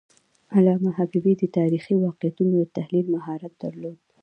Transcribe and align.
علامه 0.55 0.89
حبیبي 0.97 1.33
د 1.37 1.43
تاریخي 1.57 1.93
واقعیتونو 2.05 2.53
د 2.57 2.63
تحلیل 2.77 3.05
مهارت 3.15 3.53
درلود. 3.63 3.99